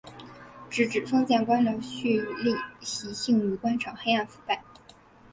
[0.67, 4.63] 直指封建官僚胥吏习性与官场黑暗腐败。